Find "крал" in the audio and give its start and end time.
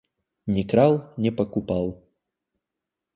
0.63-1.07